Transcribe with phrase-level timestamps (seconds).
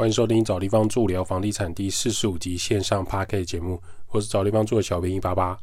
[0.00, 5.58] 欢迎收听找地方住聊房地产第四十五集线上 p a r k 节目，我是找地方住的小编一八八。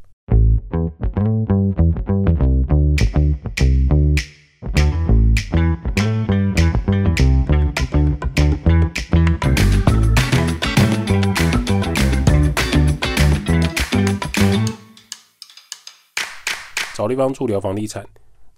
[16.93, 18.05] 找地方住聊房地产。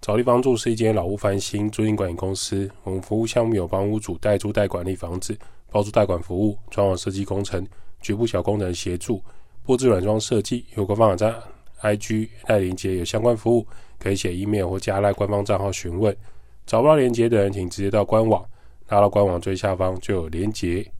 [0.09, 2.67] 找地方住是一间老屋翻新租赁管理公司。
[2.81, 5.37] 我们服务项目有帮屋主代租代管理房子、
[5.69, 7.63] 包租代管服务、装潢设计工程、
[8.01, 9.21] 局部小工程协助、
[9.61, 10.65] 布置软装设计。
[10.75, 11.35] 有官方网站、
[11.83, 13.67] IG 赖连接有相关服务，
[13.99, 16.17] 可以写 email 或加赖官方账号询问。
[16.65, 18.43] 找不到连接的人，请直接到官网，
[18.87, 20.91] 拉到官网最下方就有连接。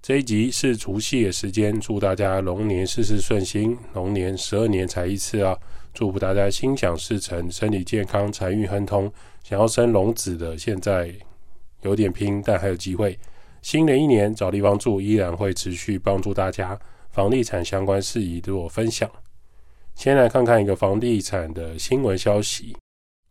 [0.00, 3.76] 这一集是除夕的时间，祝大家龙年事事顺心。
[3.92, 5.54] 龙年十二年才一次啊！
[5.94, 9.10] 祝福大家心想事成，身体健康，财运亨通。
[9.44, 11.14] 想要生龙子的，现在
[11.82, 13.16] 有点拼，但还有机会。
[13.62, 16.76] 新的一年找地方住，依然会持续帮助大家
[17.12, 19.08] 房地产相关事宜与我分享。
[19.94, 22.76] 先来看看一个房地产的新闻消息：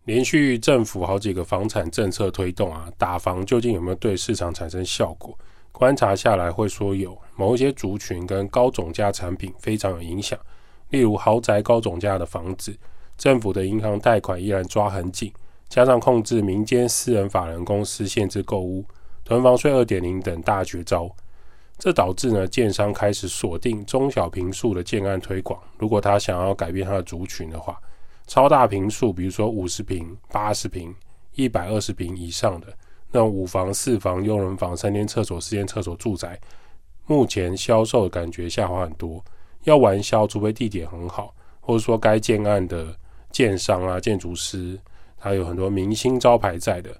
[0.05, 5.37] 连续政府好几个房产政策推动啊，打房究竟有没有对市场产生效果？
[5.73, 10.39] 观察下来，会说有某一些族群跟高总价产品非常有影响。
[10.93, 12.71] 例如豪宅高总价的房子，
[13.17, 15.33] 政府的银行贷款依然抓很紧，
[15.67, 18.85] 加上控制民间私人法人公司限制购屋、
[19.25, 21.09] 囤房税二点零等大绝招，
[21.79, 25.59] 这导致呢，建商开始锁定中小平数的建案推广。
[25.79, 27.75] 如果他想要改变他的族群的话，
[28.27, 30.93] 超大平数，比如说五十平、八十平、
[31.33, 32.67] 一百二十平以上的。
[33.11, 36.39] 那五房、四房、佣人房、三间厕所、四间厕所住宅，
[37.07, 39.23] 目前销售感觉下滑很多。
[39.63, 42.95] 要玩销，除非地点很好，或者说该建案的
[43.31, 44.79] 建商啊、建筑师，
[45.17, 46.95] 他有很多明星招牌在的，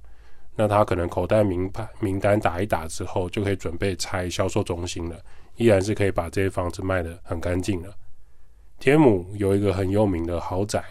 [0.56, 5.20] 那他可能口袋名牌名单打一打之后，就可以准备拆销售中心了，
[5.58, 7.94] 依然是可以把这些房子卖得很干净了。
[8.80, 10.84] 天母有一个很有名的豪宅，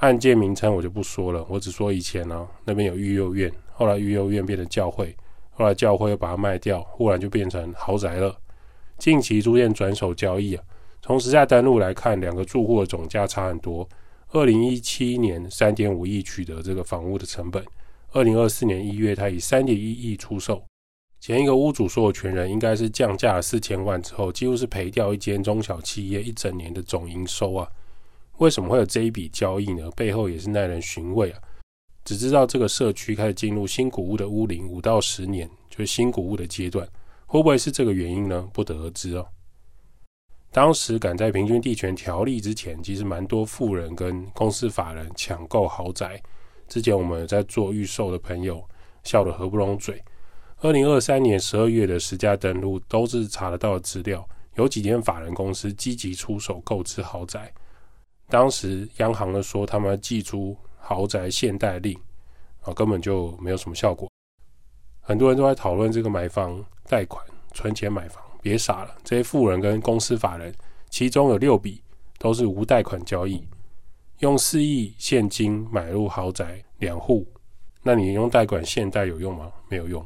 [0.00, 3.52] 案件名称我就不说了，我只说以前呢，那边有育幼院。
[3.72, 5.16] 后来育幼院变成教会，
[5.50, 8.36] 后来教会又把它卖掉，忽然就变成豪宅了。
[8.98, 10.62] 近期出现转手交易啊，
[11.06, 13.86] 从实价登录来看，两个住户的总价差很多。
[14.30, 17.62] 二零一七年三点五亿取得这个房屋的成本，
[18.12, 20.64] 二零二四年一月他以三点一亿出售。
[21.20, 27.68] 前一个屋主所有权人应该是降价了四千万之后，几乎是赔掉一间中小企业一整年的总营收啊。
[28.38, 29.90] 为什么会有这一笔交易呢？
[29.94, 31.38] 背后也是耐人寻味啊。
[32.02, 36.88] 只知道这个社区开始进入新古屋的屋龄五到十年，就是新古屋的阶段，
[37.26, 38.48] 会不会是这个原因呢？
[38.54, 39.26] 不得而知哦。
[40.54, 46.22] 当时赶在平均地权条例之前，其实蛮多富人跟公司法人抢购豪宅。
[46.68, 48.64] 之前我们在做预售的朋友
[49.02, 50.00] 笑得合不拢嘴。
[50.60, 57.52] 二零二三年十二月的十家登录都是查得到的资料，有几间法人公司积极出手购置豪宅。
[58.28, 60.56] 当时央行呢说他们寄出。
[60.86, 61.98] 豪宅限贷令
[62.60, 64.06] 啊，根本就没有什么效果。
[65.00, 68.94] 很多人都在讨论这个买房贷款、存钱买房，别傻了。
[69.02, 70.54] 这些富人跟公司法人，
[70.90, 71.82] 其中有六笔
[72.18, 73.42] 都是无贷款交易，
[74.18, 77.26] 用四亿现金买入豪宅两户。
[77.82, 79.50] 那你用贷款现贷有用吗？
[79.70, 80.04] 没有用。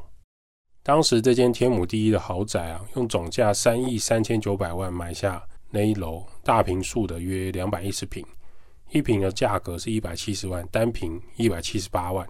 [0.85, 8.25] 当时这间天母第一的豪宅啊，用总价三亿三千九百万买下那一楼大平数的约两百一十平。
[8.91, 12.27] 一平的价格是一百七十万，单平一百七十八万，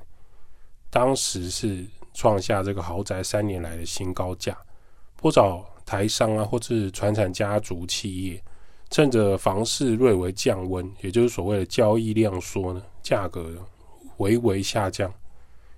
[0.91, 4.57] 当时是创下这个豪宅三年来的新高价。
[5.17, 8.45] 不少台商啊，或是传产家族企业，
[8.91, 13.55] 趁着房市略微降温，也就是所谓的交易量缩呢，价格
[14.19, 15.11] 微微下降，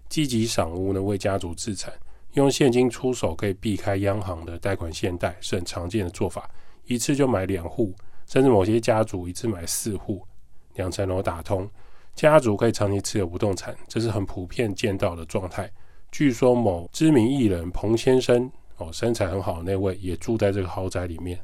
[0.09, 1.95] 积极赏屋呢，为家族自产，
[2.33, 6.51] 用现金出手可以避开央行的贷款限贷，是很常见的做法。
[6.87, 7.95] 一次就买两户，
[8.27, 10.27] 甚至某些家族一次买四户。
[10.75, 11.71] 两层楼打通，
[12.17, 15.71] 家族可以长期持有不动产，这是很普遍见到的状态。
[16.11, 21.39] 据说某知名艺人彭先生哦，身材很好的那位也住在这个豪宅里面。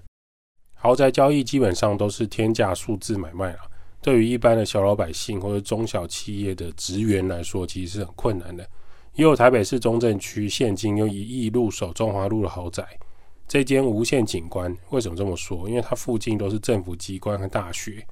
[0.75, 3.59] 豪宅交易基本上都是天价数字买卖了，
[4.01, 8.67] 对于一般的小老百姓或者中小企业的职员来说，其实是很困难的。
[9.15, 12.85] 也有台北市中正区现金用一亿入手中华路的豪宅，
[13.49, 15.69] 这间无限景观为什么这么说？
[15.69, 18.07] 因为它附近都是政府机关和大学。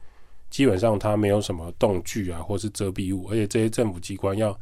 [0.51, 4.57] 基本上它没有什么动距啊，或是遮蔽物，而且这些政府机关要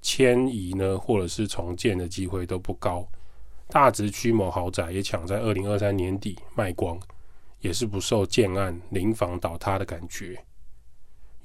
[0.00, 3.06] 迁移呢，或者是重建的机会都不高。
[3.72, 7.00] 大直区某豪宅也抢在二零二三年底卖光，
[7.62, 10.38] 也是不受建案临房倒塌的感觉。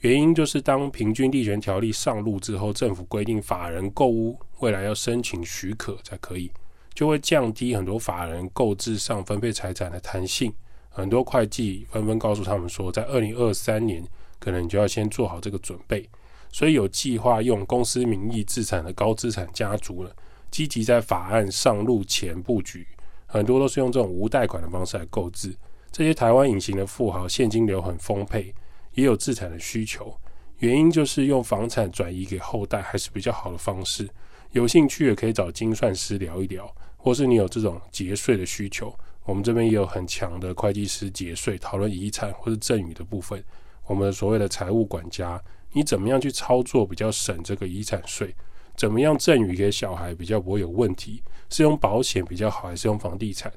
[0.01, 6.51] 原因就是当平均地权条例上路之后，政府规定法人购屋未来要申请许可才可以，
[6.93, 10.53] 就会降低很多法人购置上分配财产的弹性。
[10.89, 14.05] 很多会计纷纷告诉他们说，在二零二三年，
[14.37, 16.09] 可能你就要先做好这个准备。
[16.51, 20.13] 所以有计划用公司名义资产的高资产家族了，
[20.51, 22.87] 积极在法案上路前布局。
[23.25, 25.55] 很多都是用这种无贷款的方式来购置。
[25.91, 28.53] 这些台湾隐形的富豪现金流很丰沛，
[28.93, 30.17] 也有资产的需求。
[30.59, 34.07] 原因就是用房产转移给后代还是比较好的方式。
[34.51, 38.97] 有兴趣也可以找精算师聊一聊，或是你有这种节税的需求。
[39.25, 43.43] 我们这边也有很强的会计师节税讨论遗产或是赠与的部分。
[43.85, 45.41] 我们所谓的财务管家，
[45.73, 48.33] 你怎么样去操作比较省这个遗产税？
[48.77, 51.21] 怎么样赠与给小孩比较不会有问题？
[51.49, 53.51] 是用保险比较好，还是用房地产？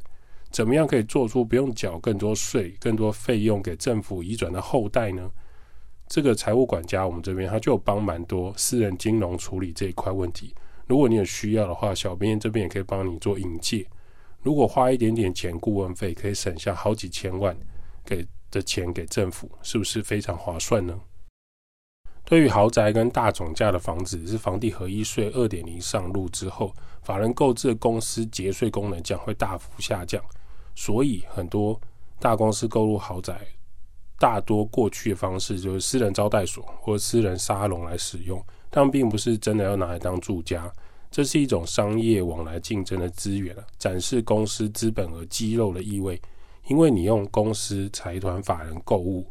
[0.50, 5.31] 怎么样可以做出不用缴更多税、更多费用给政府移转的后代呢？
[6.08, 10.52] 这个财务管家，我们这边他就帮蛮多私人金融处理这一块问题。
[10.87, 13.87] 如果你有需要的话，小编这边也可以帮你做引介。
[14.43, 17.56] 如果花一点点钱顾问费，可以省下好几千万
[18.05, 20.99] 给的钱给政府，是不是非常划算呢？
[22.31, 26.73] 对于豪宅跟大总价的房子，是房地合一税二点零上路之后，
[27.03, 30.23] 法人购置的公司节税功能将会大幅下降，
[30.77, 31.81] 所以很多
[32.21, 33.37] 大公司购入豪宅，
[34.17, 38.41] 大多过去的方式就是私人招待所或私人沙龙来使用，
[38.71, 40.73] 但并不是真的要拿来当住家。
[41.11, 46.23] 这是一种商业往来竞争的资源啊，展示公司资本和肌肉的意味。
[46.69, 49.26] 因为你用公司财团法人购物，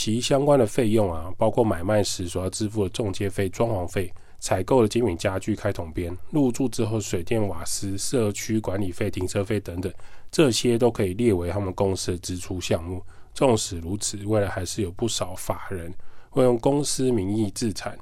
[0.00, 4.08] 其相关的费用啊，包括买卖时所要支付的中介费、装潢费、
[4.38, 9.92] 采购的精品家具、开桶编、入住之后水电瓦斯、社区管理费、停车费等等，
[10.30, 13.02] 这些都可以列为他们公司的支出项目。
[13.34, 15.92] 纵使如此，未来还是有不少法人
[16.30, 17.98] 会用公司名义自产，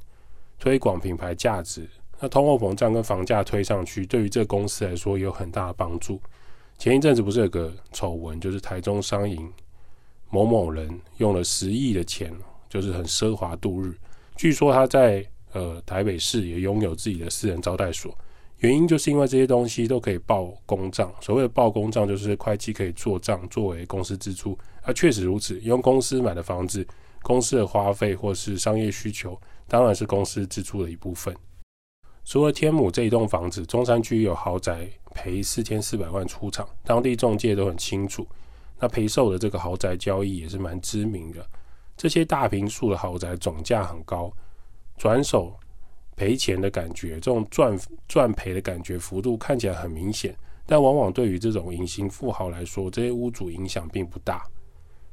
[0.59, 1.89] 推广品牌价值。
[2.21, 6.21] 那通货膨胀跟房价推上去，对于这个公司来说有很大的帮助。
[6.77, 9.51] 前一阵子不是有个丑闻，就是台中商银
[10.31, 10.89] 某某人
[11.19, 12.33] 用了十亿的钱，
[12.69, 13.95] 就是很奢华度日。
[14.37, 18.17] 据说他在呃台北市也拥有自己的私人招待所，
[18.59, 21.13] 原因就是因为这些东西都可以报公账。
[21.21, 24.59] 所谓的报公账，就是会计可以做账作为公司支出。
[24.83, 26.87] 啊，确实如此，用公司买的房子，
[27.23, 31.35] 公司的花费或是商业需求，当然是公司支出的一部分。
[32.25, 38.27] 除了天母这一栋房子，中山区有豪宅赔四千四百万出厂，当地中介都很清楚。
[38.79, 41.45] 那赔售的这个豪宅交易也是蛮知名的。
[41.97, 44.31] 这些大平数的豪宅总价很高，
[44.99, 45.59] 转手
[46.15, 50.37] 赔钱的感觉，这种赚赚赔的感觉幅度看起来很明显，
[50.67, 54.45] 但往往对于这种隐形富豪来说，这些屋主影响并不大。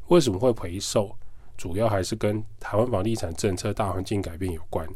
[0.07, 1.15] 为什么会赔售？
[1.55, 4.87] 主要还是跟台湾房地产政策大环境改变有关。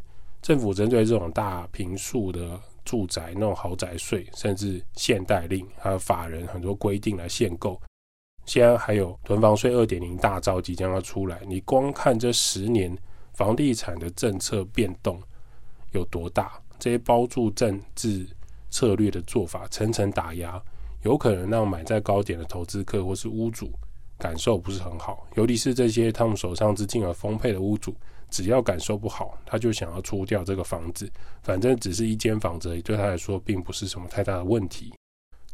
[0.42, 7.80] 政府针对这种大平数的住宅，那种豪宅税，甚至限贷令，还有法人很多规定来限购。
[8.48, 12.98] 现在还有囤房税二点零大招即将要出来，你光看这十年
[13.34, 15.22] 房地产的政策变动
[15.92, 18.26] 有多大，这些包住政治
[18.72, 20.60] 策略的做法层层打压，
[21.04, 23.70] 有可能让买在高点的投资客或是屋主
[24.18, 27.94] 感受不是很好，尤其是这些他们手上资金而丰沛的屋主。
[28.30, 31.10] 只要感受不好，他就想要出掉这个房子。
[31.44, 34.94] 反正只是一间房子，对他来说并不是什么太大的问题。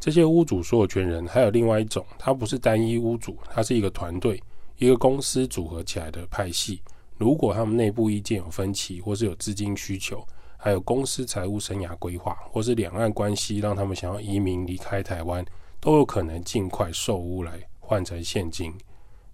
[0.04, 4.38] 这些屋主所有权人还有另外一种，它不是单一屋主，它是一个团队、
[4.76, 6.82] 一个公司组合起来的派系。
[7.16, 10.22] 如果他们内部意见有分歧，或是有资金需求，
[10.58, 15.42] 还有公司财务生涯规划，或是两岸关系让他们想要移民离开台湾，
[15.80, 18.74] 都有可能尽快售屋来换成现金。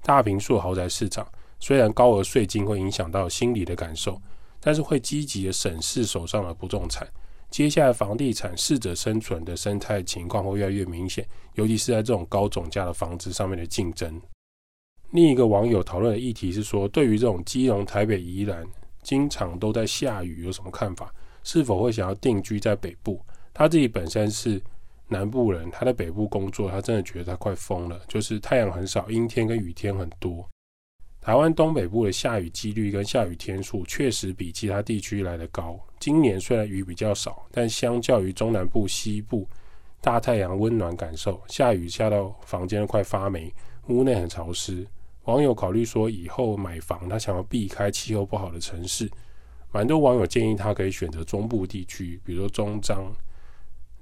[0.05, 1.27] 大平数豪宅市场。
[1.59, 4.23] 虽然高额税金会影响到心理的感受，
[4.61, 7.05] 但是会积极的审视手上的不动产。
[7.50, 14.21] 接下来房地产适者生存的生态情况会越来越明显，尤其是在这种高总价的房子上面的竞争。
[15.11, 18.64] 另一个网友讨论的议题是说，对于这种基隆、台北、宜兰
[19.02, 21.12] 经常都在下雨有什么看法？
[21.42, 23.21] 是否会想要定居在北部？
[23.52, 24.62] 他自己本身是
[25.09, 30.49] 南部人，他在北部工作，他真的觉得他快疯了，就是太阳很少，阴天跟雨天很多。
[31.21, 35.79] 台湾东北部的下雨几率跟下雨天数确实比其他地区来的高。
[35.99, 39.47] 今年虽然雨比较少，但相较于中南部、西部，
[40.00, 43.53] 大太阳温暖感受，下雨下到房间快发霉，
[43.89, 44.87] 屋内很潮湿。
[45.25, 49.09] 网友考虑说，以后买房他想要避开气候不好的城市，
[49.71, 53.05] 蛮多网友建议他可以选择中部地区，比如说中彰，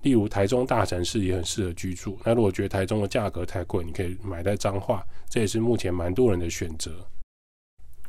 [0.02, 2.19] 例如台中大城市也很适合居住。
[2.25, 6.93] 那如果觉得台中的价格太贵，你可以买在彰化，这也是目前蛮多人的选择。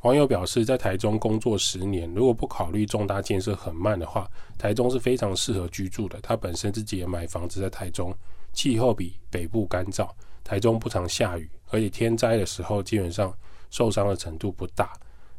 [0.03, 6.17] 网友表示，在台中工作十年，如果不考虑重大建设很慢的话，台中是非常适合居住的。
[6.21, 8.15] 他本身自己也买房子在台中，
[8.53, 10.09] 气候比北部干燥，
[10.41, 13.33] 台中不常下雨，而且天灾的时候基本上
[13.69, 14.93] 受伤的程度不大。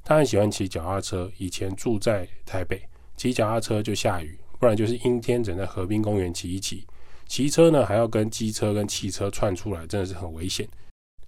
[0.04, 2.82] 他很喜欢骑脚踏车，以前住在台北，
[3.16, 6.86] 骑脚踏车就下雨，不然就是阴天，只能在河滨公园骑一骑。
[7.26, 10.68] 骑车呢，还要跟机车跟汽车串出来，真的是很危险。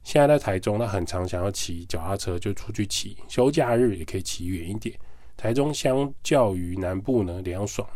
[0.04, 4.94] 现在在台中，他很常想要骑脚踏车就出去骑，休假日也可以骑远一点。
[5.34, 7.88] 台中相较于南部呢，凉爽，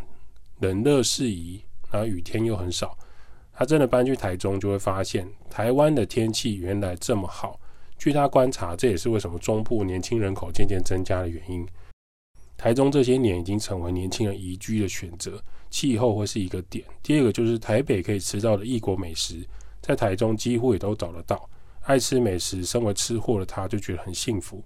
[0.61, 1.61] 冷热适宜，
[1.93, 2.97] 然后雨天又很少。
[3.53, 7.61] 他真的搬去台中，就会发现台湾的天气原来这么好。
[7.99, 11.67] 据他观察，这也是为什么中部年轻人口渐渐增加的原因。
[12.57, 16.85] 台中这些年已经成为年轻人宜居的选择，气候会是一个点。
[17.03, 19.47] 第二个就是台北可以吃到的异国美食，
[19.83, 21.49] 在台中几乎也都找得到。
[21.83, 24.65] 爱吃美食，身为吃货的他就觉得很幸福。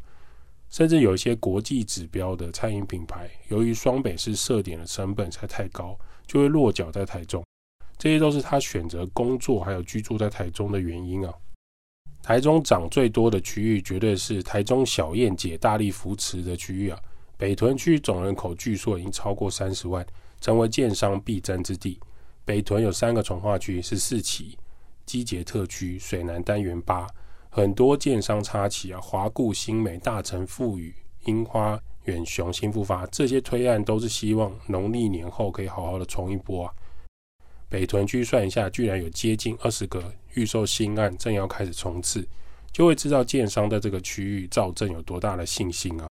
[0.71, 7.45] 甚至有一些国际指标的餐饮品牌，由于双北市设点的成本才太高，就会落脚在台中。
[7.99, 11.35] 这些都是他选择工作还有居住在台中的原因啊。
[12.23, 16.99] 台中涨最多的区域，绝对是台中小燕姐大力扶持的区域啊。
[17.41, 20.07] 北屯区总人口据说已经超过三十万，
[20.43, 21.99] 成为建商必争之地。
[22.45, 24.59] 北屯有三个从化区，是四期。
[25.07, 27.07] 基捷特区、水南单元八，
[27.49, 30.95] 很多建商插旗啊，华固、新美、大成、富裕、
[31.25, 36.75] 樱花、远雄、新复发，这些推案都是希望农历年后可以好好的冲一波啊。
[37.71, 42.23] 北屯区算一下，居然有接近二十个预售新案正要开始冲刺，
[42.71, 46.07] 就会知道建商在这个区域造镇有多大的信心啊。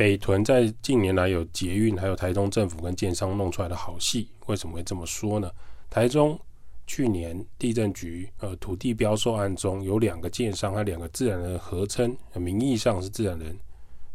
[0.00, 5.50] 北屯在近年来有捷运，还有台中政府跟建商弄出来的好戏，为什么会这么说呢？
[5.90, 6.40] 台中。
[6.86, 13.56] 去年地震局呃土地标售案中有两个建商和两个自然人合称，名义上是自然人，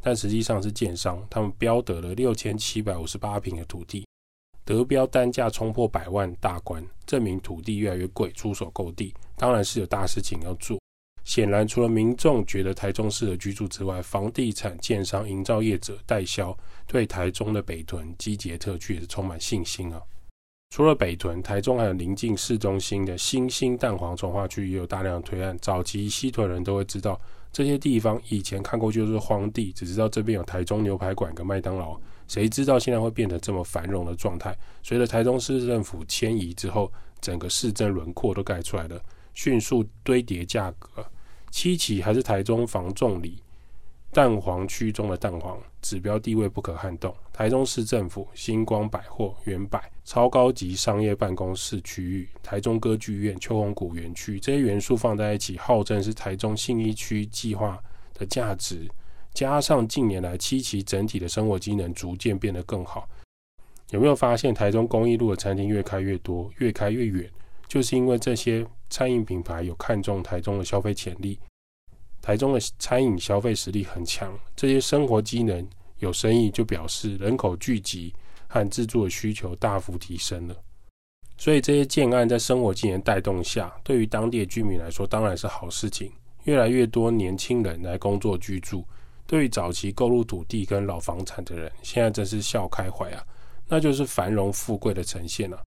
[0.02, 1.24] 但实际上是建商。
[1.30, 4.06] 他们标得了六千七百五十八平的土地，
[4.66, 10.80] 得标单价冲破百万大关，证明土地越来越贵，出手购地当然是有大事情要做。
[11.26, 16.56] 显然，除了民众觉得台中适合居住之外，房地产建商、营造业者、代销
[16.88, 20.00] 对台中的北屯基捷特区也是充满信心啊。
[20.70, 25.58] 除了北屯、台中，还有临近市中心的新兴蛋黄从化区也有大量推案。
[25.60, 27.20] 早期西屯人都会知道
[27.52, 34.56] 这些地方以前看过就是荒地，只知道这边有台中牛排馆跟麦当劳，谁知道现在会变成这么繁荣的状态？
[34.84, 39.02] 随着台中市政府迁移之后，整个市政轮廓都盖出来了，
[39.34, 41.04] 迅速堆叠价格。
[41.56, 43.42] 七期还是台中房仲里。
[44.12, 47.16] 蛋黄区中的蛋黄指标地位不可撼动。
[47.32, 57.82] 台中市政府、星光百货、原百超高级商业办公室区域、台中歌剧院、秋红谷园区这些元素放在一起，号称是台中信义区计划
[58.14, 58.86] 的价值。
[59.34, 63.08] 加上近年来七期整体的生活机能逐渐变得更好，
[63.92, 67.32] 有没有发现台中公益路的餐厅越开越多、越开越远？
[67.66, 71.40] 就是因为这些餐饮品牌有看中台中的消费潜力。
[72.22, 75.68] 台中的餐饮消费实力很强，这些生活机能
[76.00, 78.14] 有生意，就表示人口聚集
[78.48, 80.56] 和自住的需求大幅提升了。
[81.38, 86.12] 所以这些建案在生活机能带动下，对于当地居民来说当然是好事情。
[86.46, 88.86] 越来越多年轻人来工作居住，
[89.28, 93.24] 对于早期购入土地跟老房产的人，现在真是笑开怀啊！
[93.68, 95.62] 那就是繁荣富贵的呈现了。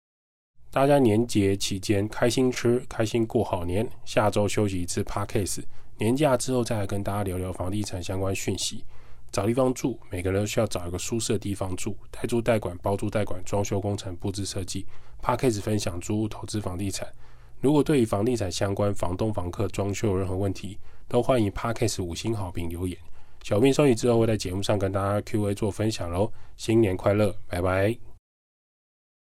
[0.77, 3.89] 大家年节期间开心吃，开心过好年。
[4.05, 5.65] 下周休息一次 p a r k a s e
[5.97, 8.85] 年假之后再来跟大家聊聊房地产相关讯息。
[9.33, 11.97] 找地方住，每个人都需要找一个舒适的地方住。
[12.11, 14.85] 代租代管、包租代管、装修工程、布置设计。
[15.23, 17.09] p a c k a g e 分享租屋投资房地产。
[17.63, 20.79] 如果对于房地产相关、房东、房客装修有任何问题，
[21.09, 22.99] 都欢迎 p a c k a g e 五星好评留言。
[23.43, 26.31] 小编收益之后会在节目上跟大家 Q&A 做分享喽。
[26.59, 28.16] 新年快乐，拜拜。